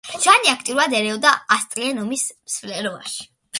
ჟანი 0.21 0.51
აქტიურად 0.53 0.95
ერეოდა 1.01 1.35
ასწლიანი 1.57 2.05
ომის 2.07 2.25
მსვლელობაში. 2.33 3.33